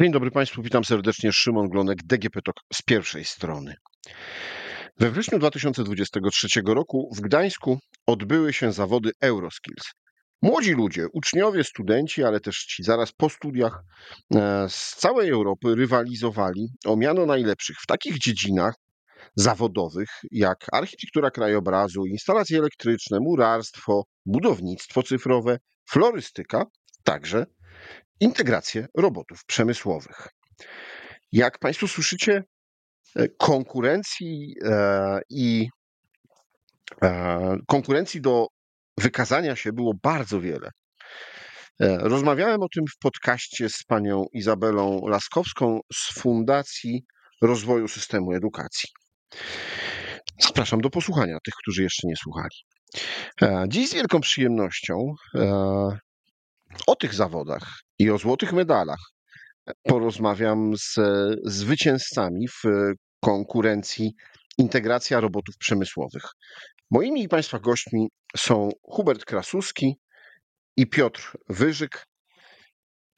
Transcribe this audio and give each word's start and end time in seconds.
Dzień 0.00 0.12
dobry 0.12 0.30
Państwu, 0.30 0.62
witam 0.62 0.84
serdecznie. 0.84 1.32
Szymon 1.32 1.68
Glonek, 1.68 1.98
DGP 2.04 2.42
TOK 2.42 2.56
z 2.72 2.82
pierwszej 2.82 3.24
strony. 3.24 3.74
We 4.98 5.10
wrześniu 5.10 5.38
2023 5.38 6.48
roku 6.66 7.10
w 7.16 7.20
Gdańsku 7.20 7.78
odbyły 8.06 8.52
się 8.52 8.72
zawody 8.72 9.10
Euroskills. 9.20 9.84
Młodzi 10.42 10.72
ludzie, 10.72 11.06
uczniowie, 11.12 11.64
studenci, 11.64 12.24
ale 12.24 12.40
też 12.40 12.56
ci 12.56 12.82
zaraz 12.82 13.12
po 13.12 13.30
studiach 13.30 13.82
e, 14.34 14.66
z 14.68 14.96
całej 14.96 15.30
Europy 15.30 15.74
rywalizowali 15.74 16.68
o 16.86 16.96
miano 16.96 17.26
najlepszych 17.26 17.76
w 17.82 17.86
takich 17.86 18.18
dziedzinach 18.18 18.74
zawodowych 19.36 20.10
jak 20.30 20.66
architektura 20.72 21.30
krajobrazu, 21.30 22.06
instalacje 22.06 22.58
elektryczne, 22.58 23.18
murarstwo, 23.20 24.02
budownictwo 24.26 25.02
cyfrowe, 25.02 25.58
florystyka, 25.90 26.64
także 27.04 27.46
integrację 28.20 28.86
robotów 28.96 29.44
przemysłowych. 29.46 30.28
Jak 31.32 31.58
Państwo 31.58 31.88
słyszycie, 31.88 32.42
e, 33.16 33.28
konkurencji 33.28 34.54
e, 34.64 35.20
i 35.30 35.68
e, 37.02 37.56
konkurencji 37.66 38.20
do 38.20 38.46
wykazania 38.98 39.56
się 39.56 39.72
było 39.72 39.92
bardzo 40.02 40.40
wiele. 40.40 40.70
Rozmawiałem 41.80 42.62
o 42.62 42.68
tym 42.74 42.84
w 42.86 42.98
podcaście 42.98 43.68
z 43.68 43.82
panią 43.84 44.24
Izabelą 44.32 45.00
Laskowską 45.06 45.80
z 45.92 46.20
Fundacji 46.20 47.04
Rozwoju 47.42 47.88
Systemu 47.88 48.32
Edukacji. 48.32 48.88
Zapraszam 50.40 50.80
do 50.80 50.90
posłuchania 50.90 51.38
tych, 51.44 51.54
którzy 51.62 51.82
jeszcze 51.82 52.08
nie 52.08 52.16
słuchali. 52.16 52.56
Dziś 53.68 53.90
z 53.90 53.94
wielką 53.94 54.20
przyjemnością 54.20 55.14
o 56.86 56.96
tych 56.96 57.14
zawodach 57.14 57.80
i 57.98 58.10
o 58.10 58.18
złotych 58.18 58.52
medalach 58.52 59.00
porozmawiam 59.82 60.76
z 60.76 60.98
zwycięzcami 61.44 62.48
w 62.48 62.62
konkurencji 63.20 64.12
Integracja 64.58 65.20
Robotów 65.20 65.56
Przemysłowych. 65.58 66.22
Moimi 66.90 67.22
i 67.22 67.28
Państwa 67.28 67.58
gośćmi 67.58 68.08
są 68.36 68.68
Hubert 68.82 69.24
Krasuski 69.24 69.96
i 70.76 70.86
Piotr 70.86 71.36
Wyżyk. 71.48 72.06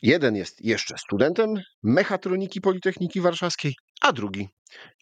Jeden 0.03 0.37
jest 0.37 0.65
jeszcze 0.65 0.99
studentem 0.99 1.55
mechatroniki 1.83 2.61
Politechniki 2.61 3.21
Warszawskiej, 3.21 3.75
a 4.03 4.13
drugi 4.13 4.49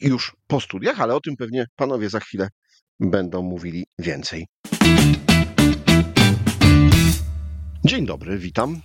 już 0.01 0.37
po 0.47 0.61
studiach, 0.61 1.01
ale 1.01 1.15
o 1.15 1.21
tym 1.21 1.37
pewnie 1.37 1.67
panowie 1.77 2.09
za 2.09 2.21
chwilę 2.21 2.49
będą 3.01 3.43
mówili 3.43 3.87
więcej. 3.99 4.47
Dzień 7.85 8.07
dobry, 8.07 8.39
witam. 8.39 8.81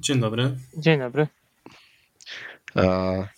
Dzień 0.00 0.20
dobry. 0.20 0.56
Dzień 0.76 0.98
dobry. 0.98 1.26
E, 2.76 3.28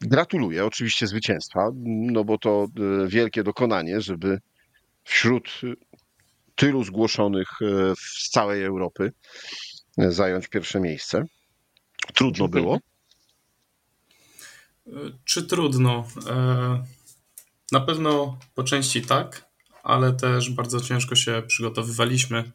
gratuluję 0.00 0.64
oczywiście 0.64 1.06
zwycięstwa, 1.06 1.70
no 1.84 2.24
bo 2.24 2.38
to 2.38 2.66
e, 3.04 3.08
wielkie 3.08 3.42
dokonanie, 3.42 4.00
żeby 4.00 4.40
wśród 5.04 5.60
tylu 6.54 6.84
zgłoszonych 6.84 7.48
e, 7.62 7.94
z 7.96 8.30
całej 8.30 8.64
Europy 8.64 9.12
zająć 9.98 10.48
pierwsze 10.48 10.80
miejsce. 10.80 11.24
Trudno 12.14 12.48
było? 12.48 12.78
Czy 15.24 15.42
trudno? 15.46 16.08
Na 17.72 17.80
pewno 17.80 18.38
po 18.54 18.64
części 18.64 19.02
tak, 19.02 19.46
ale 19.82 20.12
też 20.12 20.50
bardzo 20.50 20.80
ciężko 20.80 21.16
się 21.16 21.42
przygotowywaliśmy, 21.46 22.52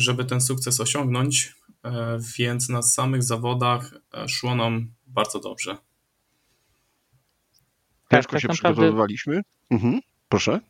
żeby 0.00 0.24
ten 0.24 0.40
sukces 0.40 0.80
osiągnąć. 0.80 1.54
E, 1.84 2.18
więc 2.38 2.68
na 2.68 2.82
samych 2.82 3.22
zawodach 3.22 3.90
e, 4.14 4.28
szło 4.28 4.54
nam 4.54 4.92
bardzo 5.06 5.40
dobrze. 5.40 5.76
Tak, 8.08 8.18
Ciężko 8.18 8.32
tak 8.32 8.40
się 8.40 8.48
naprawdę... 8.48 8.74
przygotowywaliśmy. 8.74 9.42
Mhm. 9.70 10.00
Proszę. 10.28 10.60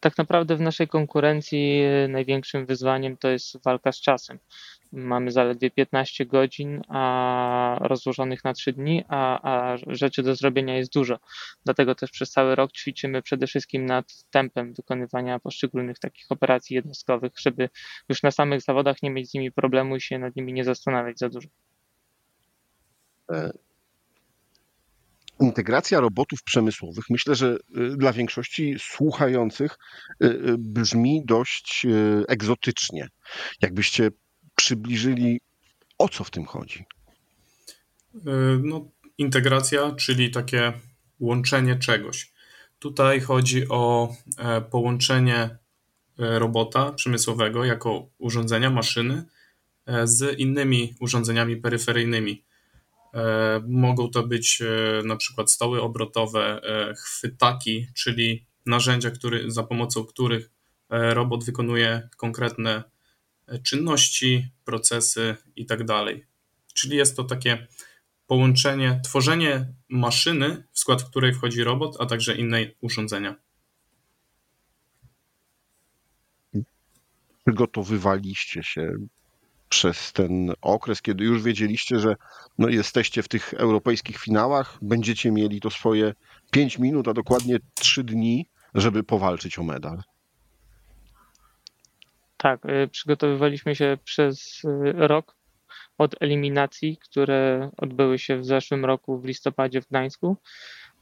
Tak 0.00 0.18
naprawdę 0.18 0.56
w 0.56 0.60
naszej 0.60 0.88
konkurencji 0.88 1.80
e, 1.80 2.08
największym 2.08 2.66
wyzwaniem 2.66 3.16
to 3.16 3.28
jest 3.28 3.62
walka 3.64 3.92
z 3.92 4.00
czasem. 4.00 4.38
Mamy 4.94 5.30
zaledwie 5.30 5.70
15 5.70 6.26
godzin 6.26 6.82
a 6.88 7.76
rozłożonych 7.80 8.44
na 8.44 8.52
3 8.52 8.72
dni, 8.72 9.04
a, 9.08 9.40
a 9.42 9.76
rzeczy 9.86 10.22
do 10.22 10.34
zrobienia 10.34 10.76
jest 10.76 10.92
dużo. 10.92 11.18
Dlatego 11.64 11.94
też 11.94 12.10
przez 12.10 12.30
cały 12.30 12.54
rok 12.54 12.72
ćwiczymy 12.72 13.22
przede 13.22 13.46
wszystkim 13.46 13.86
nad 13.86 14.24
tempem 14.30 14.74
wykonywania 14.74 15.38
poszczególnych 15.38 15.98
takich 15.98 16.26
operacji 16.28 16.76
jednostkowych, 16.76 17.32
żeby 17.40 17.68
już 18.08 18.22
na 18.22 18.30
samych 18.30 18.60
zawodach 18.60 19.02
nie 19.02 19.10
mieć 19.10 19.30
z 19.30 19.34
nimi 19.34 19.52
problemu 19.52 19.96
i 19.96 20.00
się 20.00 20.18
nad 20.18 20.36
nimi 20.36 20.52
nie 20.52 20.64
zastanawiać 20.64 21.18
za 21.18 21.28
dużo. 21.28 21.48
E, 23.30 23.52
integracja 25.40 26.00
robotów 26.00 26.42
przemysłowych, 26.42 27.04
myślę, 27.10 27.34
że 27.34 27.56
y, 27.76 27.96
dla 27.96 28.12
większości 28.12 28.76
słuchających 28.78 29.78
y, 30.22 30.26
y, 30.26 30.58
brzmi 30.58 31.22
dość 31.24 31.86
egzotycznie. 32.28 33.08
Jakbyście 33.62 34.10
przybliżyli, 34.54 35.40
o 35.98 36.08
co 36.08 36.24
w 36.24 36.30
tym 36.30 36.44
chodzi? 36.44 36.84
No, 38.62 38.88
integracja, 39.18 39.92
czyli 39.92 40.30
takie 40.30 40.72
łączenie 41.20 41.76
czegoś. 41.76 42.32
Tutaj 42.78 43.20
chodzi 43.20 43.68
o 43.68 44.14
e, 44.38 44.60
połączenie 44.60 45.38
e, 45.38 45.58
robota 46.38 46.92
przemysłowego 46.92 47.64
jako 47.64 48.08
urządzenia, 48.18 48.70
maszyny 48.70 49.24
e, 49.86 50.06
z 50.06 50.38
innymi 50.38 50.94
urządzeniami 51.00 51.56
peryferyjnymi. 51.56 52.44
Mogą 53.68 54.10
to 54.10 54.22
być 54.22 54.62
na 55.04 55.16
przykład 55.16 55.50
stoły 55.50 55.82
obrotowe, 55.82 56.60
chwytaki, 56.96 57.86
czyli 57.94 58.46
narzędzia, 58.66 59.10
który, 59.10 59.50
za 59.50 59.62
pomocą 59.62 60.04
których 60.04 60.50
robot 60.90 61.44
wykonuje 61.44 62.08
konkretne 62.16 62.82
czynności, 63.62 64.48
procesy 64.64 65.36
i 65.56 65.66
tak. 65.66 65.80
Czyli 66.74 66.96
jest 66.96 67.16
to 67.16 67.24
takie 67.24 67.66
połączenie, 68.26 69.00
tworzenie 69.04 69.72
maszyny, 69.88 70.64
w 70.72 70.78
skład 70.78 71.02
której 71.02 71.34
wchodzi 71.34 71.64
robot, 71.64 71.96
a 72.00 72.06
także 72.06 72.36
inne 72.36 72.58
urządzenia. 72.80 73.36
Przygotowywaliście 77.46 78.62
się 78.62 78.92
przez 79.68 80.12
ten 80.12 80.52
okres, 80.60 81.02
kiedy 81.02 81.24
już 81.24 81.42
wiedzieliście, 81.42 81.98
że 81.98 82.16
no 82.58 82.68
jesteście 82.68 83.22
w 83.22 83.28
tych 83.28 83.54
europejskich 83.54 84.18
finałach, 84.18 84.78
będziecie 84.82 85.32
mieli 85.32 85.60
to 85.60 85.70
swoje 85.70 86.14
5 86.50 86.78
minut, 86.78 87.08
a 87.08 87.12
dokładnie 87.12 87.58
3 87.74 88.04
dni, 88.04 88.48
żeby 88.74 89.02
powalczyć 89.02 89.58
o 89.58 89.62
medal. 89.62 90.02
Tak, 92.44 92.66
y, 92.66 92.88
przygotowywaliśmy 92.88 93.74
się 93.74 93.98
przez 94.04 94.64
y, 94.64 94.92
rok 94.92 95.36
od 95.98 96.22
eliminacji, 96.22 96.96
które 96.96 97.70
odbyły 97.76 98.18
się 98.18 98.36
w 98.36 98.46
zeszłym 98.46 98.84
roku 98.84 99.18
w 99.18 99.24
listopadzie 99.24 99.80
w 99.80 99.88
Gdańsku 99.88 100.36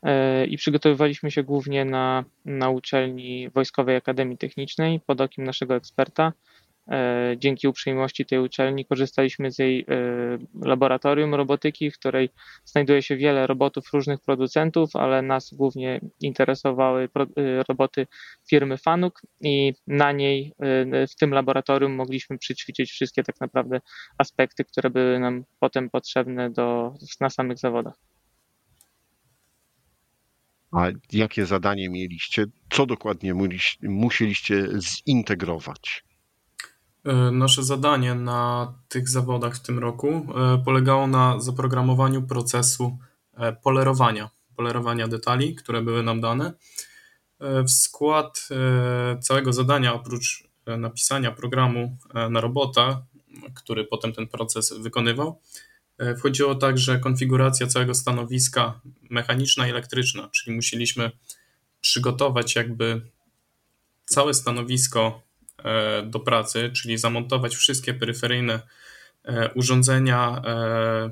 y, 0.07 0.47
i 0.47 0.57
przygotowywaliśmy 0.57 1.31
się 1.31 1.43
głównie 1.43 1.85
na, 1.85 2.25
na 2.45 2.71
uczelni 2.71 3.51
Wojskowej 3.51 3.97
Akademii 3.97 4.39
Technicznej 4.39 5.01
pod 5.01 5.21
okiem 5.21 5.45
naszego 5.45 5.75
eksperta 5.75 6.33
dzięki 7.37 7.69
uprzejmości 7.69 8.27
tej 8.27 8.39
uczelni 8.39 8.85
korzystaliśmy 8.85 9.51
z 9.51 9.59
jej 9.59 9.81
e, 9.81 9.85
laboratorium 10.67 11.35
robotyki, 11.35 11.91
w 11.91 11.99
której 11.99 12.31
znajduje 12.65 13.03
się 13.03 13.17
wiele 13.17 13.47
robotów 13.47 13.93
różnych 13.93 14.21
producentów, 14.21 14.97
ale 14.97 15.23
nas 15.23 15.55
głównie 15.55 16.01
interesowały 16.21 17.09
e, 17.17 17.63
roboty 17.69 18.07
firmy 18.49 18.79
Fanuk 18.79 19.23
i 19.41 19.75
na 19.87 20.13
niej 20.13 20.53
w 21.11 21.15
tym 21.21 21.31
laboratorium 21.31 21.95
mogliśmy 21.95 22.39
przyćwiczyć 22.39 22.91
wszystkie 22.91 23.23
tak 23.23 23.41
naprawdę 23.41 23.81
aspekty, 24.19 24.65
które 24.65 24.91
były 24.91 25.21
nam 25.21 25.45
potem 25.61 25.91
potrzebne 25.91 26.51
do, 26.51 26.95
na 27.21 27.31
samych 27.31 27.59
zawodach. 27.59 27.95
A 30.73 30.87
jakie 31.13 31.47
zadanie 31.47 31.91
mieliście? 31.91 32.45
Co 32.71 32.87
dokładnie 32.87 33.35
musieliście 33.83 34.69
zintegrować? 35.09 36.05
E, 37.05 37.31
nasze 37.31 37.63
zadanie 37.63 38.15
na 38.15 38.73
tych 38.89 39.09
zawodach 39.09 39.57
w 39.57 39.61
tym 39.61 39.79
roku 39.79 40.09
e, 40.09 40.63
polegało 40.65 41.07
na 41.07 41.41
zaprogramowaniu 41.41 42.23
procesu 42.23 42.99
e, 43.35 43.53
polerowania, 43.53 44.31
polerowania 44.57 45.09
detali, 45.09 45.55
które 45.55 45.83
były 45.83 46.03
nam 46.03 46.21
dane. 46.21 46.53
W 47.67 47.71
skład 47.71 48.49
całego 49.21 49.53
zadania, 49.53 49.95
oprócz 49.95 50.49
napisania 50.67 51.33
programu 51.33 51.97
na 52.31 52.41
robota, 52.41 53.03
który 53.55 53.85
potem 53.85 54.13
ten 54.13 54.29
proces 54.29 54.75
wykonywał, 54.79 55.41
wchodziło 56.19 56.55
także 56.55 56.99
konfiguracja 56.99 57.67
całego 57.67 57.95
stanowiska 57.95 58.81
mechaniczna 59.11 59.67
i 59.67 59.71
elektryczna, 59.71 60.29
czyli 60.29 60.57
musieliśmy 60.57 61.11
przygotować 61.81 62.57
jakby 62.57 63.11
całe 64.07 64.35
stanowisko 64.35 65.23
do 66.05 66.21
pracy, 66.21 66.71
czyli 66.75 66.99
zamontować 66.99 67.57
wszystkie 67.57 67.95
peryferyjne 67.95 68.61
e, 69.25 69.53
urządzenia, 69.55 70.43
e, 70.47 71.11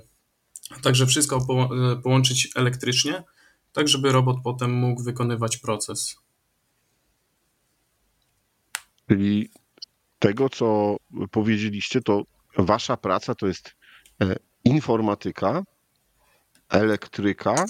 Także 0.83 1.07
wszystko 1.07 1.47
połączyć 2.03 2.49
elektrycznie, 2.55 3.25
tak 3.73 3.89
żeby 3.89 4.13
robot 4.13 4.37
potem 4.45 4.73
mógł 4.73 5.03
wykonywać 5.03 5.57
proces. 5.57 6.17
Czyli 9.09 9.51
tego, 10.19 10.49
co 10.49 10.97
powiedzieliście, 11.31 12.01
to 12.01 12.23
wasza 12.59 12.97
praca 12.97 13.35
to 13.35 13.47
jest 13.47 13.77
e, 14.23 14.37
informatyka, 14.65 15.63
elektryka 16.69 17.65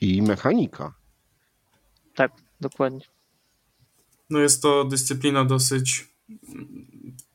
i 0.00 0.22
mechanika. 0.22 0.94
Tak, 2.14 2.32
dokładnie. 2.60 3.06
No 4.30 4.38
jest 4.38 4.62
to 4.62 4.84
dyscyplina 4.84 5.44
dosyć 5.44 6.08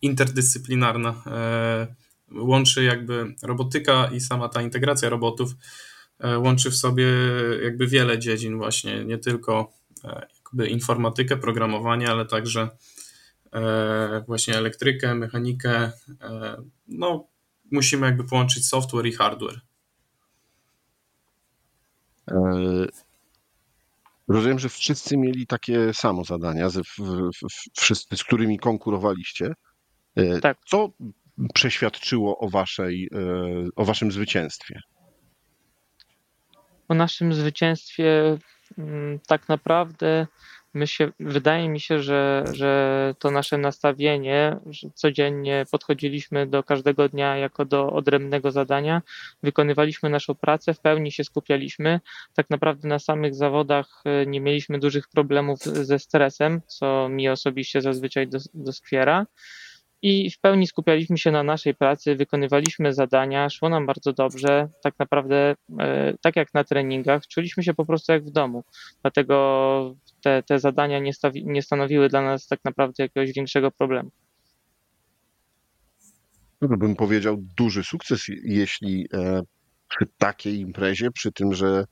interdyscyplinarna. 0.06 1.24
E, 1.28 1.96
łączy 2.32 2.84
jakby 2.84 3.36
robotyka 3.44 4.08
i 4.08 4.20
sama 4.20 4.50
ta 4.50 4.62
integracja 4.62 5.10
robotów 5.10 5.52
e, 6.20 6.40
łączy 6.40 6.72
w 6.72 6.76
sobie 6.76 7.08
jakby 7.64 7.88
wiele 7.88 8.20
dziedzin 8.20 8.58
właśnie, 8.58 9.06
nie 9.06 9.18
tylko 9.18 9.72
jakby 10.44 10.68
informatykę, 10.68 11.38
programowanie, 11.38 12.10
ale 12.10 12.26
także 12.26 12.70
właśnie 14.28 14.58
elektrykę, 14.58 15.16
mechanikę. 15.16 15.92
No, 16.88 17.28
musimy 17.72 18.06
jakby 18.06 18.24
połączyć 18.24 18.68
software 18.68 19.06
i 19.06 19.12
hardware. 19.12 19.62
E, 22.32 22.36
rozumiem, 24.28 24.60
że 24.60 24.70
wszyscy 24.70 25.18
mieli 25.18 25.48
takie 25.48 25.94
samo 25.94 26.24
zadania, 26.24 26.70
ze, 26.70 26.82
wszyscy, 27.78 28.18
z 28.18 28.24
którymi 28.24 28.60
konkurowaliście. 28.60 29.54
E, 30.16 30.40
tak. 30.40 30.58
Co 30.68 30.90
przeświadczyło 31.54 32.38
o, 32.38 32.50
waszej, 32.50 33.10
e, 33.14 33.70
o 33.76 33.86
waszym 33.86 34.12
zwycięstwie? 34.12 34.80
O 36.88 36.94
naszym 36.94 37.34
zwycięstwie 37.34 38.38
mm, 38.78 39.20
tak 39.28 39.50
naprawdę 39.50 40.28
my 40.76 40.88
się, 40.88 41.12
wydaje 41.20 41.70
mi 41.70 41.80
się, 41.80 42.00
że, 42.00 42.44
że 42.54 43.14
to 43.20 43.32
nasze 43.32 43.58
nastawienie, 43.58 44.58
że 44.66 44.90
codziennie 44.94 45.66
podchodziliśmy 45.72 46.48
do 46.48 46.64
każdego 46.64 47.10
dnia 47.10 47.38
jako 47.38 47.66
do 47.66 47.92
odrębnego 47.92 48.52
zadania, 48.52 49.02
wykonywaliśmy 49.44 50.10
naszą 50.10 50.36
pracę, 50.36 50.74
w 50.74 50.80
pełni 50.80 51.12
się 51.12 51.24
skupialiśmy. 51.24 52.00
Tak 52.34 52.50
naprawdę 52.50 52.88
na 52.88 53.00
samych 53.00 53.36
zawodach 53.36 54.02
e, 54.06 54.26
nie 54.26 54.42
mieliśmy 54.42 54.80
dużych 54.80 55.08
problemów 55.08 55.60
ze 55.60 56.00
stresem, 56.00 56.62
co 56.68 57.10
mi 57.10 57.30
osobiście 57.30 57.82
zazwyczaj 57.82 58.28
doskwiera 58.54 59.26
i 60.06 60.32
w 60.32 60.40
pełni 60.40 60.68
skupialiśmy 60.68 61.18
się 61.18 61.32
na 61.32 61.44
naszej 61.44 61.76
pracy, 61.76 62.16
wykonywaliśmy 62.16 62.94
zadania, 62.94 63.50
szło 63.50 63.70
nam 63.70 63.86
bardzo 63.86 64.14
dobrze. 64.14 64.70
Tak 64.84 65.00
naprawdę, 65.00 65.56
e, 65.80 66.14
tak 66.22 66.36
jak 66.36 66.54
na 66.54 66.64
treningach, 66.64 67.28
czuliśmy 67.28 67.64
się 67.64 67.74
po 67.74 67.86
prostu 67.86 68.12
jak 68.12 68.26
w 68.26 68.32
domu. 68.32 68.64
Dlatego 69.02 69.96
te, 70.24 70.44
te 70.44 70.60
zadania 70.60 71.00
nie, 71.00 71.14
stawi, 71.14 71.46
nie 71.46 71.62
stanowiły 71.62 72.10
dla 72.10 72.22
nas 72.22 72.48
tak 72.48 72.60
naprawdę 72.64 73.04
jakiegoś 73.04 73.34
większego 73.34 73.72
problemu. 73.72 74.10
No 76.62 76.78
bym 76.78 76.96
powiedział 76.96 77.38
duży 77.58 77.84
sukces, 77.84 78.26
jeśli 78.44 79.08
e, 79.14 79.42
przy 79.88 80.06
takiej 80.18 80.60
imprezie, 80.60 81.12
przy 81.12 81.32
tym, 81.32 81.54
że 81.54 81.86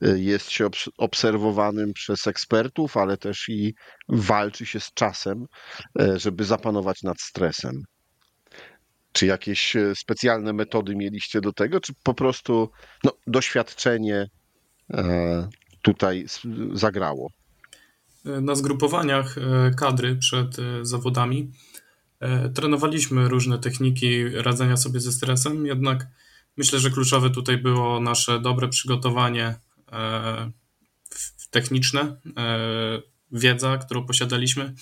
jest 0.00 0.50
się 0.50 0.68
obserwowanym 0.98 1.92
przez 1.92 2.26
ekspertów, 2.26 2.96
ale 2.96 3.16
też 3.16 3.48
i 3.48 3.74
walczy 4.08 4.66
się 4.66 4.80
z 4.80 4.94
czasem, 4.94 5.46
e, 6.00 6.18
żeby 6.18 6.44
zapanować 6.44 7.02
nad 7.02 7.20
stresem. 7.20 7.82
Czy 9.12 9.26
jakieś 9.26 9.76
specjalne 9.94 10.52
metody 10.52 10.96
mieliście 10.96 11.40
do 11.40 11.52
tego, 11.52 11.80
czy 11.80 11.92
po 12.02 12.14
prostu 12.14 12.70
no, 13.04 13.12
doświadczenie 13.26 14.26
tutaj 15.82 16.26
zagrało? 16.72 17.30
Na 18.24 18.54
zgrupowaniach 18.54 19.36
kadry 19.76 20.16
przed 20.16 20.56
zawodami 20.82 21.52
trenowaliśmy 22.54 23.28
różne 23.28 23.58
techniki 23.58 24.28
radzenia 24.28 24.76
sobie 24.76 25.00
ze 25.00 25.12
stresem, 25.12 25.66
jednak 25.66 26.06
Myślę, 26.56 26.78
że 26.78 26.90
kluczowe 26.90 27.30
tutaj 27.30 27.58
było 27.58 28.00
nasze 28.00 28.40
dobre 28.40 28.68
przygotowanie 28.68 29.46
e, 29.46 29.58
techniczne, 31.50 32.00
e, 32.36 33.02
wiedza, 33.32 33.78
którą 33.78 34.06
posiadaliśmy. 34.06 34.74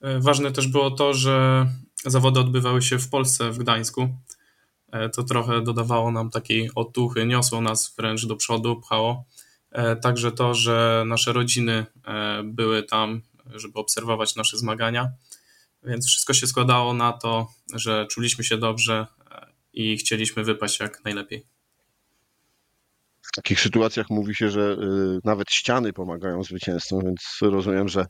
E, 0.00 0.20
ważne 0.20 0.52
też 0.52 0.68
było 0.68 0.90
to, 0.90 1.14
że 1.14 1.66
zawody 2.04 2.40
odbywały 2.40 2.82
się 2.82 2.98
w 2.98 3.08
Polsce, 3.08 3.50
w 3.50 3.58
Gdańsku. 3.58 4.08
To 5.14 5.22
trochę 5.22 5.62
dodawało 5.62 6.10
nam 6.10 6.30
takiej 6.30 6.70
otuchy, 6.74 7.26
niosło 7.26 7.60
nas 7.60 7.94
wręcz 7.98 8.26
do 8.26 8.36
przodu, 8.36 8.80
pchało. 8.80 9.24
Także 10.02 10.32
to, 10.32 10.54
że 10.54 11.04
nasze 11.06 11.32
rodziny 11.32 11.86
były 12.44 12.82
tam, 12.82 13.22
żeby 13.54 13.78
obserwować 13.78 14.36
nasze 14.36 14.58
zmagania. 14.58 15.12
Więc 15.82 16.06
wszystko 16.06 16.34
się 16.34 16.46
składało 16.46 16.94
na 16.94 17.12
to, 17.12 17.48
że 17.74 18.06
czuliśmy 18.06 18.44
się 18.44 18.58
dobrze, 18.58 19.06
i 19.72 19.96
chcieliśmy 19.96 20.44
wypaść 20.44 20.80
jak 20.80 21.04
najlepiej. 21.04 21.46
W 23.32 23.36
takich 23.36 23.60
sytuacjach 23.60 24.10
mówi 24.10 24.34
się, 24.34 24.50
że 24.50 24.60
y, 24.60 25.18
nawet 25.24 25.50
ściany 25.50 25.92
pomagają 25.92 26.42
zwycięzcom, 26.42 27.00
więc 27.04 27.38
rozumiem, 27.42 27.88
że 27.88 28.06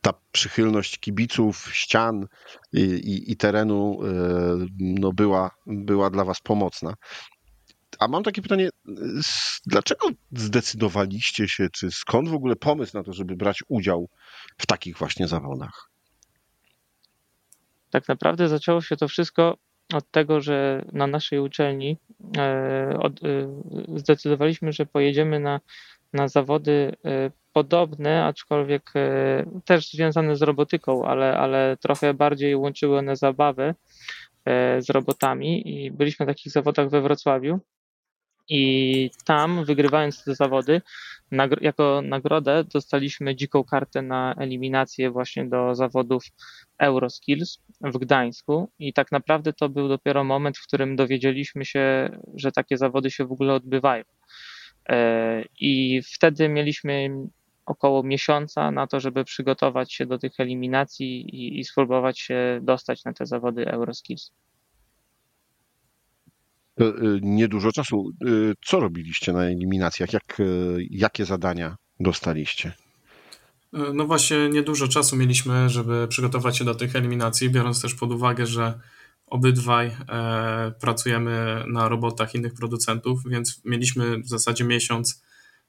ta 0.00 0.12
przychylność 0.32 0.98
kibiców, 0.98 1.68
ścian 1.72 2.26
i, 2.72 2.80
i, 2.80 3.32
i 3.32 3.36
terenu 3.36 3.98
y, 4.02 4.66
no 4.80 5.12
była, 5.12 5.50
była 5.66 6.10
dla 6.10 6.24
Was 6.24 6.40
pomocna. 6.40 6.94
A 7.98 8.08
mam 8.08 8.22
takie 8.22 8.42
pytanie, 8.42 8.68
dlaczego 9.66 10.08
zdecydowaliście 10.32 11.48
się, 11.48 11.68
czy 11.72 11.90
skąd 11.90 12.28
w 12.28 12.34
ogóle 12.34 12.56
pomysł 12.56 12.96
na 12.96 13.04
to, 13.04 13.12
żeby 13.12 13.36
brać 13.36 13.62
udział 13.68 14.08
w 14.58 14.66
takich 14.66 14.98
właśnie 14.98 15.28
zawodach? 15.28 15.90
Tak 17.90 18.08
naprawdę 18.08 18.48
zaczęło 18.48 18.82
się 18.82 18.96
to 18.96 19.08
wszystko 19.08 19.56
od 19.92 20.10
tego, 20.10 20.40
że 20.40 20.84
na 20.92 21.06
naszej 21.06 21.38
uczelni 21.38 21.96
e, 22.36 22.96
od, 23.00 23.24
e, 23.24 23.26
zdecydowaliśmy, 23.96 24.72
że 24.72 24.86
pojedziemy 24.86 25.40
na, 25.40 25.60
na 26.12 26.28
zawody 26.28 26.96
e, 27.04 27.30
podobne, 27.52 28.24
aczkolwiek 28.24 28.92
też 29.64 29.90
związane 29.90 30.36
z 30.36 30.42
robotyką, 30.42 31.04
ale, 31.04 31.36
ale 31.38 31.76
trochę 31.80 32.14
bardziej 32.14 32.56
łączyły 32.56 32.98
one 32.98 33.16
zabawę 33.16 33.74
z 34.78 34.90
robotami 34.90 35.84
i 35.84 35.90
byliśmy 35.90 36.26
na 36.26 36.32
takich 36.32 36.52
zawodach 36.52 36.88
we 36.88 37.00
Wrocławiu. 37.00 37.60
I 38.48 39.10
tam, 39.24 39.64
wygrywając 39.64 40.24
te 40.24 40.34
zawody, 40.34 40.82
jako 41.60 42.02
nagrodę 42.04 42.64
dostaliśmy 42.64 43.36
dziką 43.36 43.64
kartę 43.64 44.02
na 44.02 44.34
eliminację 44.38 45.10
właśnie 45.10 45.46
do 45.46 45.74
zawodów 45.74 46.24
Euroskills 46.78 47.58
w 47.80 47.98
Gdańsku. 47.98 48.70
I 48.78 48.92
tak 48.92 49.12
naprawdę 49.12 49.52
to 49.52 49.68
był 49.68 49.88
dopiero 49.88 50.24
moment, 50.24 50.58
w 50.58 50.66
którym 50.66 50.96
dowiedzieliśmy 50.96 51.64
się, 51.64 52.10
że 52.34 52.52
takie 52.52 52.78
zawody 52.78 53.10
się 53.10 53.24
w 53.24 53.32
ogóle 53.32 53.54
odbywają. 53.54 54.04
E, 54.88 55.44
I 55.60 56.02
wtedy 56.02 56.48
mieliśmy 56.48 57.10
około 57.66 58.02
miesiąca 58.02 58.70
na 58.70 58.86
to, 58.86 59.00
żeby 59.00 59.24
przygotować 59.24 59.92
się 59.92 60.06
do 60.06 60.18
tych 60.18 60.40
eliminacji 60.40 61.20
i, 61.20 61.60
i 61.60 61.64
spróbować 61.64 62.20
się 62.20 62.60
dostać 62.62 63.04
na 63.04 63.12
te 63.12 63.26
zawody 63.26 63.66
Euroskills. 63.66 64.32
Y, 66.80 67.20
niedużo 67.22 67.72
czasu. 67.72 68.10
Y, 68.26 68.52
co 68.66 68.80
robiliście 68.80 69.32
na 69.32 69.44
eliminacjach? 69.44 70.12
Jak, 70.12 70.38
jakie 70.90 71.24
zadania 71.24 71.76
dostaliście? 72.00 72.72
No 73.94 74.06
właśnie, 74.06 74.48
niedużo 74.48 74.88
czasu 74.88 75.16
mieliśmy, 75.16 75.68
żeby 75.70 76.08
przygotować 76.08 76.58
się 76.58 76.64
do 76.64 76.74
tych 76.74 76.96
eliminacji, 76.96 77.50
biorąc 77.50 77.82
też 77.82 77.94
pod 77.94 78.12
uwagę, 78.12 78.46
że 78.46 78.80
obydwaj 79.26 79.86
e, 79.86 80.72
pracujemy 80.80 81.64
na 81.66 81.88
robotach 81.88 82.34
innych 82.34 82.54
producentów, 82.54 83.20
więc 83.26 83.60
mieliśmy 83.64 84.18
w 84.18 84.28
zasadzie 84.28 84.64
miesiąc 84.64 85.22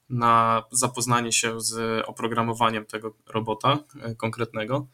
na 0.09 0.63
zapoznanie 0.71 1.31
się 1.31 1.61
z 1.61 2.03
oprogramowaniem 2.05 2.85
tego 2.85 3.15
robota 3.27 3.79
e, 4.01 4.15
konkretnego. 4.15 4.87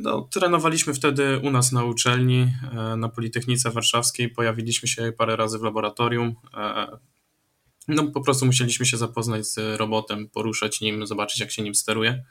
No, 0.00 0.28
trenowaliśmy 0.30 0.94
wtedy 0.94 1.40
u 1.42 1.50
nas 1.50 1.72
na 1.72 1.84
uczelni, 1.84 2.52
e, 2.72 2.96
na 2.96 3.08
Politechnice 3.08 3.70
Warszawskiej. 3.70 4.28
Pojawiliśmy 4.28 4.88
się 4.88 5.12
parę 5.12 5.36
razy 5.36 5.58
w 5.58 5.62
laboratorium. 5.62 6.34
E, 6.54 6.98
no, 7.88 8.06
po 8.06 8.20
prostu 8.20 8.46
musieliśmy 8.46 8.86
się 8.86 8.96
zapoznać 8.96 9.46
z 9.46 9.78
robotem, 9.78 10.28
poruszać 10.28 10.80
nim, 10.80 11.06
zobaczyć, 11.06 11.40
jak 11.40 11.50
się 11.50 11.62
nim 11.62 11.74
steruje. 11.74 12.24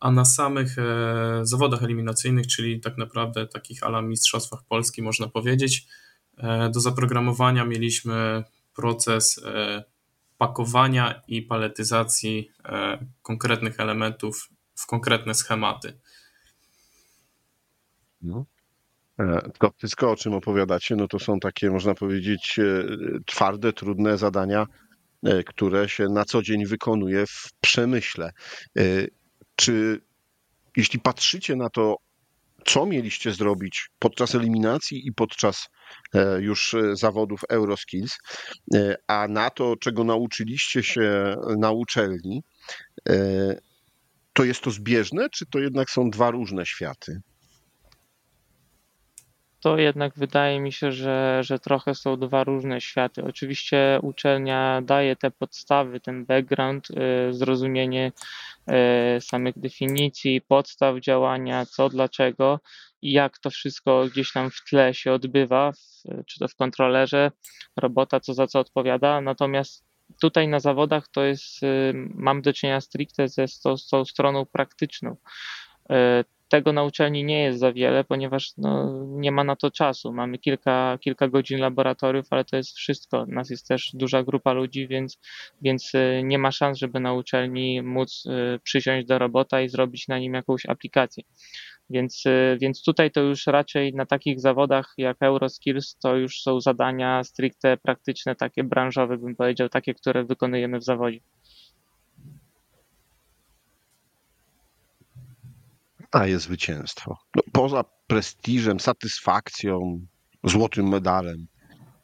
A 0.00 0.10
na 0.10 0.24
samych 0.24 0.78
e, 0.78 1.40
zawodach 1.42 1.82
eliminacyjnych, 1.82 2.46
czyli 2.46 2.80
tak 2.80 2.98
naprawdę 2.98 3.46
takich 3.46 3.82
ala 3.82 4.02
mistrzostwach 4.02 4.60
Polski, 4.68 5.02
można 5.02 5.28
powiedzieć, 5.28 5.86
do 6.72 6.80
zaprogramowania 6.80 7.64
mieliśmy 7.64 8.44
proces 8.74 9.40
pakowania 10.38 11.22
i 11.28 11.42
paletyzacji 11.42 12.50
konkretnych 13.22 13.80
elementów 13.80 14.48
w 14.74 14.86
konkretne 14.86 15.34
schematy. 15.34 15.98
No. 18.22 18.46
E, 19.20 19.50
to 19.58 19.72
wszystko, 19.78 20.10
o 20.10 20.16
czym 20.16 20.34
opowiadacie, 20.34 20.96
no 20.96 21.08
to 21.08 21.18
są 21.18 21.40
takie, 21.40 21.70
można 21.70 21.94
powiedzieć, 21.94 22.58
e, 22.58 22.84
twarde, 23.26 23.72
trudne 23.72 24.18
zadania, 24.18 24.66
e, 25.22 25.44
które 25.44 25.88
się 25.88 26.08
na 26.08 26.24
co 26.24 26.42
dzień 26.42 26.66
wykonuje 26.66 27.26
w 27.26 27.50
przemyśle. 27.60 28.30
Czy 29.56 30.00
jeśli 30.76 31.00
patrzycie 31.00 31.56
na 31.56 31.70
to, 31.70 31.96
co 32.64 32.86
mieliście 32.86 33.32
zrobić 33.32 33.88
podczas 33.98 34.34
eliminacji 34.34 35.06
i 35.06 35.12
podczas 35.12 35.68
już 36.38 36.76
zawodów 36.92 37.40
Euroskills, 37.48 38.18
a 39.06 39.28
na 39.28 39.50
to, 39.50 39.76
czego 39.80 40.04
nauczyliście 40.04 40.82
się 40.82 41.36
na 41.58 41.70
uczelni, 41.70 42.42
to 44.32 44.44
jest 44.44 44.60
to 44.60 44.70
zbieżne, 44.70 45.30
czy 45.30 45.46
to 45.46 45.58
jednak 45.58 45.90
są 45.90 46.10
dwa 46.10 46.30
różne 46.30 46.66
światy? 46.66 47.20
To 49.60 49.78
jednak 49.78 50.14
wydaje 50.16 50.60
mi 50.60 50.72
się, 50.72 50.92
że, 50.92 51.40
że 51.42 51.58
trochę 51.58 51.94
są 51.94 52.16
dwa 52.16 52.44
różne 52.44 52.80
światy. 52.80 53.24
Oczywiście 53.24 53.98
uczelnia 54.02 54.82
daje 54.82 55.16
te 55.16 55.30
podstawy, 55.30 56.00
ten 56.00 56.26
background, 56.26 56.88
y, 56.90 57.32
zrozumienie 57.32 58.12
y, 59.16 59.20
samych 59.20 59.58
definicji, 59.58 60.40
podstaw 60.40 61.00
działania, 61.00 61.66
co, 61.66 61.88
dlaczego 61.88 62.60
i 63.02 63.12
jak 63.12 63.38
to 63.38 63.50
wszystko 63.50 64.06
gdzieś 64.12 64.32
tam 64.32 64.50
w 64.50 64.64
tle 64.70 64.94
się 64.94 65.12
odbywa, 65.12 65.72
czy 66.26 66.38
to 66.38 66.48
w 66.48 66.54
kontrolerze, 66.54 67.30
robota 67.76 68.20
co 68.20 68.34
za 68.34 68.46
co 68.46 68.60
odpowiada. 68.60 69.20
Natomiast 69.20 69.84
tutaj 70.20 70.48
na 70.48 70.60
zawodach 70.60 71.08
to 71.08 71.24
jest, 71.24 71.62
y, 71.62 71.92
mam 72.14 72.42
do 72.42 72.52
czynienia 72.52 72.80
stricte 72.80 73.28
ze, 73.28 73.48
z 73.48 73.88
tą 73.90 74.04
stroną 74.04 74.46
praktyczną 74.46 75.16
tego 76.48 76.72
na 76.72 76.84
uczelni 76.84 77.24
nie 77.24 77.42
jest 77.42 77.58
za 77.58 77.72
wiele, 77.72 78.04
ponieważ 78.04 78.52
no, 78.56 79.04
nie 79.06 79.32
ma 79.32 79.44
na 79.44 79.56
to 79.56 79.70
czasu. 79.70 80.12
Mamy 80.12 80.38
kilka, 80.38 80.98
kilka 81.00 81.28
godzin 81.28 81.60
laboratoriów, 81.60 82.26
ale 82.30 82.44
to 82.44 82.56
jest 82.56 82.76
wszystko. 82.76 83.26
Nas 83.26 83.50
jest 83.50 83.68
też 83.68 83.90
duża 83.94 84.22
grupa 84.22 84.52
ludzi, 84.52 84.88
więc, 84.88 85.18
więc 85.62 85.94
y, 85.94 86.22
nie 86.24 86.38
ma 86.38 86.52
szans, 86.52 86.78
żeby 86.78 87.00
na 87.00 87.12
uczelni 87.12 87.82
móc 87.82 88.24
y, 88.26 88.58
przysiąść 88.62 89.06
do 89.06 89.18
robota 89.18 89.60
i 89.60 89.68
zrobić 89.68 90.08
na 90.08 90.18
nim 90.18 90.34
jakąś 90.34 90.66
aplikację. 90.66 91.24
Więc, 91.90 92.26
y, 92.26 92.58
więc 92.60 92.82
tutaj 92.82 93.10
to 93.10 93.20
już 93.20 93.46
raczej 93.46 93.94
na 93.94 94.06
takich 94.06 94.40
zawodach 94.40 94.94
jak 94.98 95.16
Euroskills 95.20 95.96
to 96.02 96.16
już 96.16 96.42
są 96.42 96.60
zadania 96.60 97.24
stricte 97.24 97.76
praktyczne, 97.76 98.36
takie 98.36 98.64
branżowe, 98.64 99.18
bym 99.18 99.36
powiedział, 99.36 99.68
takie, 99.68 99.94
które 99.94 100.24
wykonujemy 100.24 100.78
w 100.78 100.84
zawodzie. 100.84 101.20
Daje 106.12 106.38
zwycięstwo? 106.38 107.16
No, 107.36 107.42
poza 107.52 107.84
prestiżem, 108.06 108.80
satysfakcją, 108.80 110.06
złotym 110.44 110.88
medalem, 110.88 111.46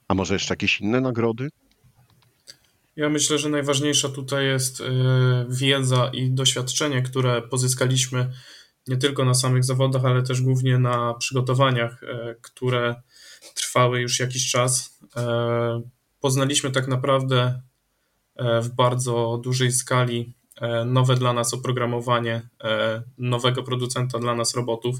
a 0.09 0.15
może 0.15 0.35
jeszcze 0.35 0.53
jakieś 0.53 0.81
inne 0.81 1.01
nagrody? 1.01 1.49
Ja 2.97 3.09
myślę, 3.09 3.39
że 3.39 3.49
najważniejsza 3.49 4.09
tutaj 4.09 4.47
jest 4.47 4.81
e, 4.81 4.85
wiedza 5.49 6.11
i 6.13 6.31
doświadczenie, 6.31 7.03
które 7.03 7.43
pozyskaliśmy 7.43 8.33
nie 8.89 8.97
tylko 8.97 9.25
na 9.25 9.35
samych 9.35 9.65
zawodach, 9.65 10.05
ale 10.05 10.23
też 10.23 10.41
głównie 10.41 10.79
na 10.79 11.15
przygotowaniach, 11.15 12.03
e, 12.03 12.35
które 12.41 13.03
trwały 13.55 14.01
już 14.01 14.21
jakiś 14.21 14.51
czas. 14.51 14.99
E, 15.17 15.83
poznaliśmy 16.21 16.71
tak 16.71 16.89
naprawdę 16.89 17.61
w 18.63 18.69
bardzo 18.69 19.41
dużej 19.45 19.73
skali 19.73 20.35
nowe 20.87 21.15
dla 21.15 21.33
nas 21.33 21.55
oprogramowanie 21.55 22.49
e, 22.65 23.03
nowego 23.19 23.63
producenta 23.63 24.19
dla 24.19 24.35
nas 24.35 24.55
robotów. 24.55 24.97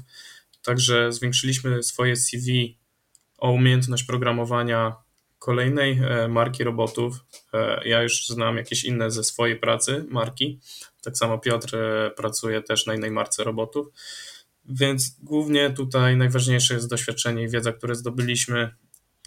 Także 0.61 1.11
zwiększyliśmy 1.11 1.83
swoje 1.83 2.15
CV 2.15 2.77
o 3.37 3.51
umiejętność 3.51 4.03
programowania 4.03 4.95
kolejnej 5.39 5.99
e, 6.03 6.27
marki 6.27 6.63
robotów. 6.63 7.15
Ja 7.85 8.03
już 8.03 8.27
znam 8.27 8.57
jakieś 8.57 8.83
inne 8.83 9.11
ze 9.11 9.23
swojej 9.23 9.55
pracy 9.55 10.05
marki. 10.09 10.59
Tak 11.03 11.17
samo 11.17 11.39
Piotr 11.39 11.77
pracuje 12.15 12.61
też 12.61 12.85
na 12.85 12.95
innej 12.95 13.11
marce 13.11 13.43
robotów. 13.43 13.87
Więc 14.65 15.19
głównie 15.23 15.69
tutaj 15.69 16.17
najważniejsze 16.17 16.73
jest 16.73 16.89
doświadczenie 16.89 17.43
i 17.43 17.49
wiedza, 17.49 17.71
które 17.71 17.95
zdobyliśmy, 17.95 18.75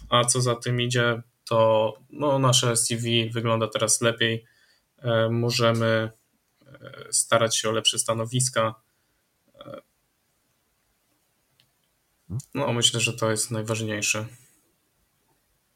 a 0.09 0.25
co 0.25 0.41
za 0.41 0.55
tym 0.55 0.81
idzie, 0.81 1.21
to 1.49 1.93
no, 2.09 2.39
nasze 2.39 2.77
CV 2.77 3.29
wygląda 3.29 3.67
teraz 3.67 4.01
lepiej. 4.01 4.45
Możemy 5.29 6.11
starać 7.11 7.57
się 7.57 7.69
o 7.69 7.71
lepsze 7.71 7.99
stanowiska. 7.99 8.75
No, 12.53 12.73
myślę, 12.73 12.99
że 12.99 13.13
to 13.13 13.31
jest 13.31 13.51
najważniejsze. 13.51 14.25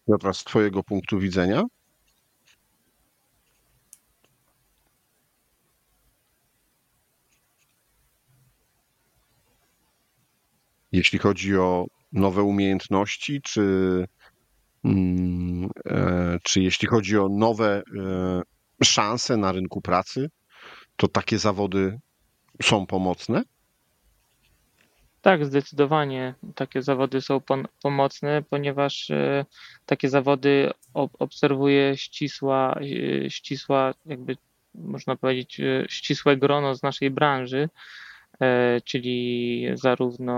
Dobra, 0.08 0.34
z 0.34 0.44
Twojego 0.44 0.84
punktu 0.84 1.20
widzenia? 1.20 1.64
Jeśli 10.92 11.20
chodzi 11.20 11.58
o 11.58 11.88
nowe 12.12 12.44
umiejętności, 12.44 13.42
czy, 13.42 13.62
mm, 14.84 15.70
e, 15.86 16.40
czy 16.44 16.62
jeśli 16.62 16.88
chodzi 16.88 17.18
o 17.18 17.30
nowe 17.30 17.84
e, 17.98 18.42
szanse 18.84 19.38
na 19.38 19.52
rynku 19.52 19.82
pracy? 19.82 20.30
To 20.98 21.08
takie 21.08 21.40
zawody 21.40 22.00
są 22.62 22.86
pomocne? 22.86 23.44
Tak, 25.22 25.46
zdecydowanie 25.46 26.34
takie 26.56 26.82
zawody 26.82 27.22
są 27.22 27.42
pomocne, 27.82 28.44
ponieważ 28.50 29.12
e, 29.12 29.46
takie 29.86 30.10
zawody 30.10 30.72
obserwuje 30.94 31.98
ścisła, 31.98 32.80
e, 33.26 33.30
ścisła, 33.30 33.94
jakby 34.06 34.38
można 34.76 35.16
powiedzieć, 35.16 35.60
e, 35.60 35.86
ścisłe 35.90 36.38
grono 36.38 36.76
z 36.76 36.84
naszej 36.84 37.12
branży, 37.12 37.70
czyli 38.84 39.66
zarówno 39.74 40.34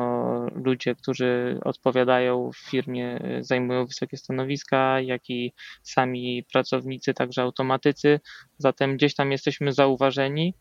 ludzie, 0.55 0.95
którzy 0.95 1.59
odpowiadają 1.63 2.51
w 2.51 2.57
firmie, 2.57 3.19
e, 3.21 3.43
zajmują 3.43 3.85
wysokie 3.85 4.17
stanowiska, 4.17 5.01
jak 5.01 5.29
i 5.29 5.53
sami 5.83 6.43
pracownicy, 6.53 7.13
także 7.13 7.41
automatycy. 7.41 8.19
Zatem 8.57 8.97
gdzieś 8.97 9.15
tam 9.15 9.31
jesteśmy 9.31 9.73
zauważeni. 9.73 10.53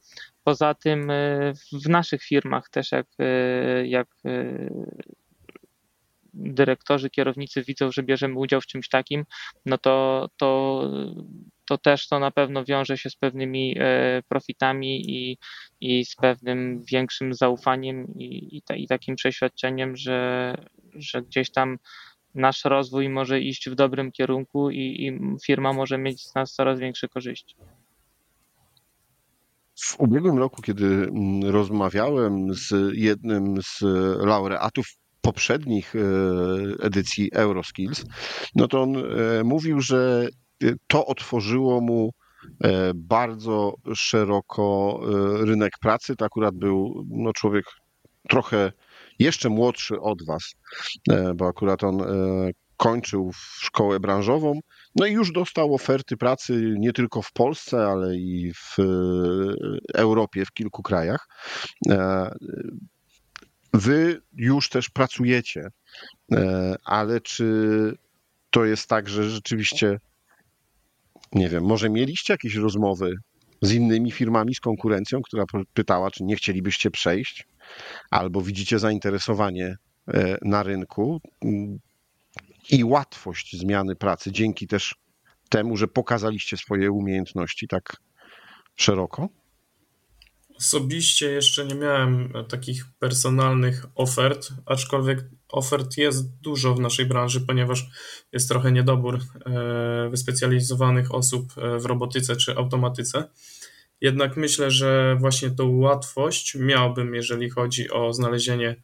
Poza 0.44 0.74
tym 0.74 1.10
e, 1.10 1.52
w 1.84 1.88
naszych 1.88 2.22
firmach 2.22 2.70
też 2.70 2.92
jak, 2.92 3.06
jak 3.84 4.08
dyrektorzy, 6.34 7.10
kierownicy 7.10 7.62
widzą, 7.62 7.92
że 7.92 8.02
bierzemy 8.02 8.38
udział 8.38 8.60
w 8.60 8.66
czymś 8.66 8.88
takim, 8.88 9.24
no 9.66 9.78
to, 9.78 10.28
to, 10.36 10.82
to 11.68 11.78
też 11.78 12.08
to 12.08 12.18
na 12.18 12.30
pewno 12.30 12.64
wiąże 12.64 12.98
się 12.98 13.10
z 13.10 13.16
pewnymi 13.16 13.76
e, 13.78 14.22
profitami 14.28 15.10
i, 15.10 15.38
i 15.80 16.04
z 16.04 16.16
pewnym 16.16 16.82
większym 16.92 17.34
zaufaniem 17.34 18.06
i, 18.18 18.56
i, 18.56 18.62
i 18.82 18.88
takim 18.88 19.16
przeświadczeniem, 19.16 19.96
że, 19.96 20.54
że 20.94 21.22
gdzieś 21.22 21.50
tam 21.50 21.78
nasz 22.34 22.64
rozwój 22.64 23.08
może 23.08 23.40
iść 23.40 23.70
w 23.70 23.74
dobrym 23.74 24.12
kierunku 24.12 24.70
i, 24.70 24.78
i 24.78 25.20
firma 25.46 25.72
może 25.72 25.98
mieć 25.98 26.22
z 26.22 26.34
nas 26.34 26.52
coraz 26.52 26.78
większe 26.78 27.08
korzyści. 27.08 27.56
W 29.80 30.00
ubiegłym 30.00 30.38
roku, 30.38 30.62
kiedy 30.62 30.86
mm, 30.86 31.44
rozmawiałem 31.50 32.54
z 32.54 32.72
jednym 32.92 33.62
z 33.62 33.80
laureatów 34.24 34.86
poprzednich 35.20 35.94
e, 35.96 35.98
edycji 36.84 37.30
Euroskills, 37.32 38.04
no 38.54 38.68
to 38.68 38.82
on 38.82 38.96
e, 38.96 39.44
mówił, 39.44 39.80
że 39.80 40.28
to 40.86 41.06
otworzyło 41.06 41.80
mu 41.80 42.10
e, 42.64 42.92
bardzo 42.94 43.74
szeroko 43.94 45.00
rynek 45.40 45.72
pracy. 45.80 46.16
To 46.16 46.24
akurat 46.24 46.54
był 46.54 47.06
no, 47.10 47.32
człowiek 47.32 47.64
trochę 48.28 48.72
jeszcze 49.18 49.48
młodszy 49.48 50.00
od 50.00 50.26
was, 50.26 50.54
bo 51.34 51.48
akurat 51.48 51.84
on 51.84 52.02
kończył 52.76 53.30
szkołę 53.60 54.00
branżową, 54.00 54.60
no 54.96 55.06
i 55.06 55.12
już 55.12 55.32
dostał 55.32 55.74
oferty 55.74 56.16
pracy 56.16 56.74
nie 56.78 56.92
tylko 56.92 57.22
w 57.22 57.32
Polsce, 57.32 57.86
ale 57.86 58.16
i 58.16 58.52
w 58.54 58.76
Europie, 59.94 60.44
w 60.44 60.52
kilku 60.52 60.82
krajach. 60.82 61.26
Wy 63.74 64.20
już 64.32 64.68
też 64.68 64.90
pracujecie, 64.90 65.68
e, 66.32 66.74
ale 66.84 67.20
czy 67.20 67.46
to 68.50 68.64
jest 68.64 68.88
tak, 68.88 69.08
że 69.08 69.30
rzeczywiście, 69.30 69.98
nie 71.34 71.48
wiem, 71.48 71.64
może 71.64 71.90
mieliście 71.90 72.32
jakieś 72.32 72.54
rozmowy 72.54 73.14
z 73.62 73.72
innymi 73.72 74.10
firmami, 74.10 74.54
z 74.54 74.60
konkurencją, 74.60 75.22
która 75.22 75.44
pytała, 75.74 76.10
czy 76.10 76.24
nie 76.24 76.36
chcielibyście 76.36 76.90
przejść, 76.90 77.46
albo 78.10 78.40
widzicie 78.40 78.78
zainteresowanie 78.78 79.76
e, 80.08 80.38
na 80.42 80.62
rynku 80.62 81.20
mm, 81.44 81.78
i 82.70 82.84
łatwość 82.84 83.56
zmiany 83.56 83.96
pracy 83.96 84.32
dzięki 84.32 84.66
też 84.66 84.94
temu, 85.48 85.76
że 85.76 85.88
pokazaliście 85.88 86.56
swoje 86.56 86.90
umiejętności 86.90 87.68
tak 87.68 87.96
szeroko? 88.76 89.28
Osobiście 90.54 91.30
jeszcze 91.30 91.66
nie 91.66 91.74
miałem 91.74 92.32
takich 92.48 92.84
personalnych 92.98 93.86
ofert, 93.94 94.48
aczkolwiek 94.66 95.24
ofert 95.48 95.96
jest 95.96 96.40
dużo 96.40 96.74
w 96.74 96.80
naszej 96.80 97.06
branży, 97.06 97.40
ponieważ 97.40 97.86
jest 98.32 98.48
trochę 98.48 98.72
niedobór 98.72 99.20
e, 99.46 100.08
wyspecjalizowanych 100.10 101.14
osób 101.14 101.52
e, 101.56 101.78
w 101.78 101.86
robotyce 101.86 102.36
czy 102.36 102.56
automatyce. 102.56 103.24
Jednak 104.00 104.36
myślę, 104.36 104.70
że 104.70 105.16
właśnie 105.20 105.50
tą 105.50 105.76
łatwość 105.76 106.54
miałbym, 106.54 107.14
jeżeli 107.14 107.50
chodzi 107.50 107.90
o 107.90 108.12
znalezienie 108.12 108.82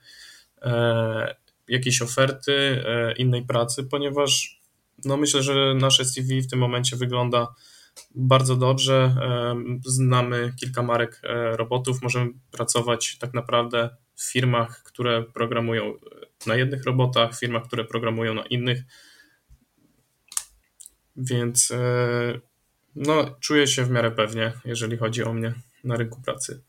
e, 0.62 1.34
jakiejś 1.68 2.02
oferty, 2.02 2.84
innej 3.16 3.46
pracy, 3.46 3.84
ponieważ 3.84 4.60
no 5.04 5.16
myślę, 5.16 5.42
że 5.42 5.74
nasze 5.74 6.04
CV 6.04 6.42
w 6.42 6.50
tym 6.50 6.58
momencie 6.58 6.96
wygląda 6.96 7.54
bardzo 8.14 8.56
dobrze. 8.56 9.14
Znamy 9.86 10.52
kilka 10.60 10.82
marek 10.82 11.20
e, 11.24 11.56
robotów. 11.56 12.02
Możemy 12.02 12.30
pracować 12.50 13.18
tak 13.18 13.34
naprawdę 13.34 13.96
w 14.14 14.32
firmach, 14.32 14.82
które 14.82 15.22
programują 15.22 15.94
na 16.46 16.56
jednych 16.56 16.84
robotach, 16.84 17.38
firmach, 17.38 17.66
które 17.66 17.84
programują 17.84 18.34
na 18.34 18.46
innych. 18.46 18.82
Więc 21.16 21.70
e, 21.70 22.40
no, 22.96 23.36
czuję 23.40 23.66
się 23.66 23.84
w 23.84 23.90
miarę 23.90 24.10
pewnie, 24.10 24.52
jeżeli 24.64 24.96
chodzi 24.96 25.24
o 25.24 25.32
mnie 25.32 25.54
na 25.84 25.96
rynku 25.96 26.22
pracy. 26.22 26.62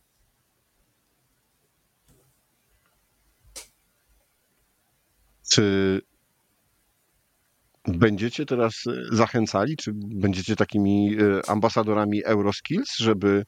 Czy 5.49 6.01
Będziecie 7.87 8.45
teraz 8.45 8.73
e, 8.87 9.15
zachęcali, 9.15 9.77
czy 9.77 9.91
będziecie 9.95 10.55
takimi 10.55 11.15
e, 11.15 11.49
ambasadorami 11.49 12.23
Euroskills, 12.23 12.97
żeby 12.97 13.45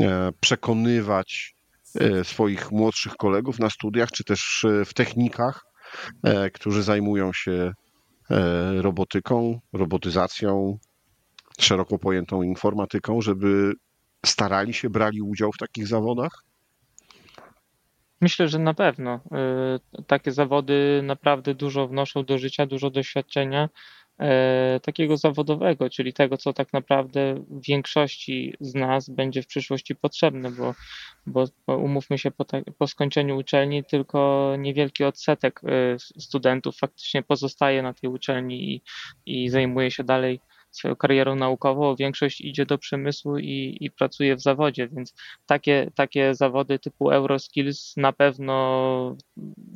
e, 0.00 0.30
przekonywać 0.40 1.54
swoich 2.22 2.72
młodszych 2.72 3.16
kolegów 3.16 3.58
na 3.58 3.70
studiach, 3.70 4.10
czy 4.10 4.24
też 4.24 4.66
w 4.86 4.94
technikach, 4.94 5.64
którzy 6.54 6.82
zajmują 6.82 7.32
się 7.32 7.72
robotyką, 8.80 9.60
robotyzacją, 9.72 10.78
szeroko 11.58 11.98
pojętą 11.98 12.42
informatyką, 12.42 13.20
żeby 13.20 13.72
starali 14.26 14.74
się, 14.74 14.90
brali 14.90 15.22
udział 15.22 15.52
w 15.52 15.58
takich 15.58 15.86
zawodach? 15.86 16.44
Myślę, 18.24 18.48
że 18.48 18.58
na 18.58 18.74
pewno. 18.74 19.20
Y, 19.96 20.02
takie 20.06 20.32
zawody 20.32 21.00
naprawdę 21.02 21.54
dużo 21.54 21.88
wnoszą 21.88 22.24
do 22.24 22.38
życia, 22.38 22.66
dużo 22.66 22.90
doświadczenia 22.90 23.68
y, 24.76 24.80
takiego 24.80 25.16
zawodowego, 25.16 25.90
czyli 25.90 26.12
tego, 26.12 26.36
co 26.36 26.52
tak 26.52 26.72
naprawdę 26.72 27.44
większości 27.68 28.54
z 28.60 28.74
nas 28.74 29.10
będzie 29.10 29.42
w 29.42 29.46
przyszłości 29.46 29.94
potrzebne, 29.96 30.50
bo, 30.50 30.74
bo, 31.26 31.76
umówmy 31.76 32.18
się, 32.18 32.30
po, 32.30 32.44
po 32.78 32.86
skończeniu 32.86 33.36
uczelni 33.36 33.84
tylko 33.84 34.52
niewielki 34.58 35.04
odsetek 35.04 35.60
y, 35.64 35.96
studentów 35.98 36.76
faktycznie 36.76 37.22
pozostaje 37.22 37.82
na 37.82 37.94
tej 37.94 38.10
uczelni 38.10 38.74
i, 38.74 38.82
i 39.26 39.48
zajmuje 39.48 39.90
się 39.90 40.04
dalej 40.04 40.40
swoją 40.76 40.96
karierą 40.96 41.36
naukową, 41.36 41.96
większość 41.96 42.40
idzie 42.40 42.66
do 42.66 42.78
przemysłu 42.78 43.38
i, 43.38 43.76
i 43.80 43.90
pracuje 43.90 44.36
w 44.36 44.40
zawodzie, 44.40 44.88
więc 44.88 45.14
takie, 45.46 45.90
takie 45.94 46.34
zawody 46.34 46.78
typu 46.78 47.10
Euroskills 47.10 47.96
na 47.96 48.12
pewno 48.12 49.16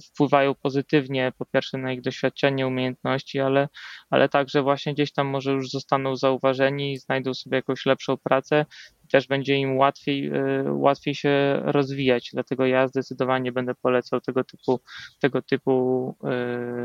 wpływają 0.04 0.54
pozytywnie 0.54 1.32
po 1.38 1.44
pierwsze 1.44 1.78
na 1.78 1.92
ich 1.92 2.00
doświadczenie, 2.00 2.66
umiejętności, 2.66 3.40
ale, 3.40 3.68
ale 4.10 4.28
także 4.28 4.62
właśnie 4.62 4.94
gdzieś 4.94 5.12
tam 5.12 5.26
może 5.26 5.52
już 5.52 5.70
zostaną 5.70 6.16
zauważeni, 6.16 6.98
znajdą 6.98 7.34
sobie 7.34 7.56
jakąś 7.56 7.86
lepszą 7.86 8.16
pracę 8.16 8.64
też 9.08 9.26
będzie 9.26 9.56
im 9.56 9.76
łatwiej, 9.76 10.26
y, 10.34 10.72
łatwiej 10.72 11.14
się 11.14 11.60
rozwijać. 11.64 12.30
Dlatego 12.32 12.66
ja 12.66 12.88
zdecydowanie 12.88 13.52
będę 13.52 13.74
polecał 13.74 14.20
tego 14.20 14.44
typu, 14.44 14.80
tego 15.20 15.42
typu 15.42 16.14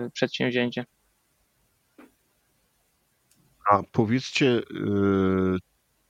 y, 0.08 0.12
przedsięwzięcie. 0.12 0.86
A 3.72 3.82
powiedzcie, 3.92 4.46
y, 4.48 4.62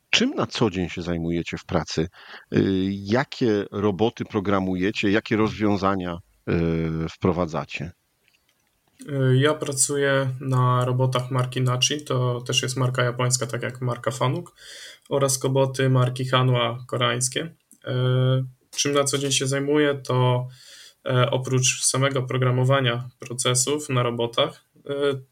czym 0.09 0.29
na 0.29 0.45
co 0.45 0.69
dzień 0.69 0.89
się 0.89 1.01
zajmujecie 1.01 1.57
w 1.57 1.65
pracy? 1.65 2.07
Y, 2.53 2.89
jakie 2.91 3.65
roboty 3.71 4.25
programujecie? 4.25 5.11
Jakie 5.11 5.37
rozwiązania 5.37 6.17
y, 6.49 7.09
wprowadzacie? 7.09 7.91
Ja 9.35 9.53
pracuję 9.53 10.29
na 10.39 10.85
robotach 10.85 11.31
marki 11.31 11.61
Nachi, 11.61 12.03
to 12.03 12.41
też 12.41 12.61
jest 12.61 12.77
marka 12.77 13.03
japońska, 13.03 13.47
tak 13.47 13.63
jak 13.63 13.81
marka 13.81 14.11
Fanuk, 14.11 14.55
oraz 15.09 15.37
koboty 15.37 15.89
marki 15.89 16.25
Hanwha 16.25 16.77
koreańskie. 16.87 17.55
Czym 18.75 18.93
na 18.93 19.03
co 19.03 19.17
dzień 19.17 19.31
się 19.31 19.47
zajmuję, 19.47 19.95
to 19.95 20.47
oprócz 21.31 21.85
samego 21.85 22.21
programowania 22.21 23.09
procesów 23.19 23.89
na 23.89 24.03
robotach, 24.03 24.65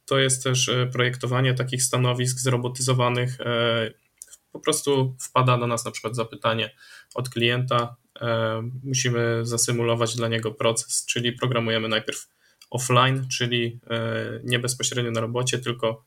to 0.05 0.19
jest 0.19 0.43
też 0.43 0.69
e, 0.69 0.87
projektowanie 0.87 1.53
takich 1.53 1.83
stanowisk 1.83 2.39
zrobotyzowanych. 2.39 3.41
E, 3.41 3.91
po 4.51 4.59
prostu 4.59 5.17
wpada 5.21 5.57
do 5.57 5.67
nas 5.67 5.85
na 5.85 5.91
przykład 5.91 6.15
zapytanie 6.15 6.75
od 7.15 7.29
klienta, 7.29 7.95
musimy 8.83 9.39
zasymulować 9.43 10.15
dla 10.15 10.27
niego 10.27 10.51
proces, 10.51 11.05
czyli 11.05 11.33
programujemy 11.33 11.89
najpierw 11.89 12.27
offline, 12.69 13.27
czyli 13.27 13.79
nie 14.43 14.59
bezpośrednio 14.59 15.11
na 15.11 15.21
robocie, 15.21 15.59
tylko 15.59 16.05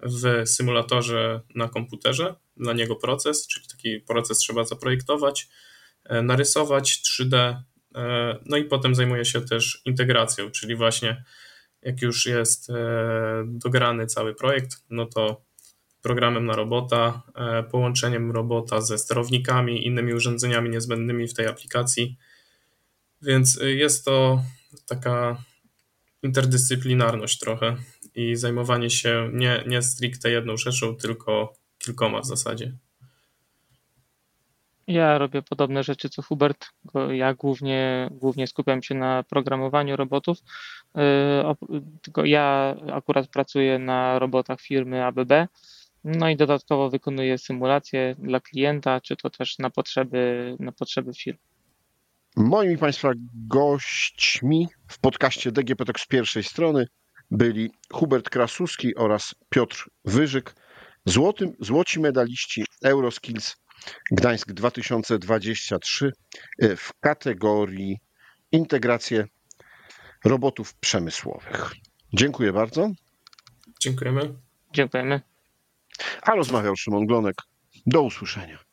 w 0.00 0.48
symulatorze 0.48 1.40
na 1.54 1.68
komputerze 1.68 2.34
dla 2.56 2.72
niego 2.72 2.96
proces, 2.96 3.46
czyli 3.46 3.66
taki 3.68 4.00
proces 4.00 4.38
trzeba 4.38 4.64
zaprojektować, 4.64 5.48
narysować 6.22 7.02
3D, 7.02 7.62
no 8.46 8.56
i 8.56 8.64
potem 8.64 8.94
zajmuje 8.94 9.24
się 9.24 9.40
też 9.40 9.82
integracją, 9.84 10.50
czyli 10.50 10.76
właśnie 10.76 11.24
jak 11.82 12.02
już 12.02 12.26
jest 12.26 12.70
e, 12.70 12.74
dograny 13.46 14.06
cały 14.06 14.34
projekt, 14.34 14.84
no 14.90 15.06
to 15.06 15.46
programem 16.02 16.46
na 16.46 16.56
robota, 16.56 17.22
e, 17.34 17.62
połączeniem 17.62 18.30
robota 18.30 18.80
ze 18.80 18.98
sterownikami, 18.98 19.86
innymi 19.86 20.14
urządzeniami 20.14 20.70
niezbędnymi 20.70 21.28
w 21.28 21.34
tej 21.34 21.46
aplikacji. 21.46 22.16
Więc 23.22 23.60
e, 23.60 23.70
jest 23.70 24.04
to 24.04 24.42
taka 24.86 25.44
interdyscyplinarność 26.22 27.38
trochę 27.38 27.76
i 28.14 28.36
zajmowanie 28.36 28.90
się 28.90 29.30
nie, 29.32 29.64
nie 29.66 29.82
stricte 29.82 30.30
jedną 30.30 30.56
rzeczą, 30.56 30.96
tylko 30.96 31.52
kilkoma 31.78 32.20
w 32.20 32.26
zasadzie. 32.26 32.76
Ja 34.86 35.18
robię 35.18 35.42
podobne 35.42 35.82
rzeczy 35.82 36.08
co 36.08 36.22
Hubert. 36.22 36.66
Ja 37.10 37.34
głównie, 37.34 38.08
głównie 38.10 38.46
skupiam 38.46 38.82
się 38.82 38.94
na 38.94 39.22
programowaniu 39.22 39.96
robotów. 39.96 40.38
Y, 40.38 41.00
tylko 42.02 42.24
ja 42.24 42.76
akurat 42.92 43.28
pracuję 43.28 43.78
na 43.78 44.18
robotach 44.18 44.60
firmy 44.60 45.04
ABB. 45.04 45.32
No 46.04 46.28
i 46.28 46.36
dodatkowo 46.36 46.90
wykonuję 46.90 47.38
symulacje 47.38 48.14
dla 48.18 48.40
klienta, 48.40 49.00
czy 49.00 49.16
to 49.16 49.30
też 49.30 49.58
na 49.58 49.70
potrzeby, 49.70 50.56
na 50.60 50.72
potrzeby 50.72 51.14
firmy. 51.14 51.40
Moimi 52.36 52.78
Państwa 52.78 53.12
gośćmi 53.48 54.68
w 54.88 54.98
podcaście 54.98 55.52
DGP 55.52 55.84
z 55.98 56.06
pierwszej 56.06 56.42
strony 56.42 56.86
byli 57.30 57.70
Hubert 57.92 58.30
Krasuski 58.30 58.94
oraz 58.94 59.34
Piotr 59.48 59.90
Wyżyk, 60.04 60.54
złoty, 61.04 61.56
złoci 61.60 62.00
medaliści 62.00 62.64
Euroskills 62.82 63.56
Gdańsk 64.10 64.52
2023 64.52 66.12
e, 66.58 66.76
w 66.76 66.92
kategorii 67.00 67.98
integrację 68.52 69.24
robotów 70.24 70.74
przemysłowych. 70.74 71.72
Dziękuję 72.12 72.52
bardzo. 72.52 72.90
Dziękujemy. 73.80 74.34
Dziękujemy. 74.72 75.20
A 76.22 76.34
rozmawiał 76.34 76.76
Szymon 76.76 77.06
Glonek. 77.06 77.36
Do 77.86 78.02
usłyszenia. 78.02 78.65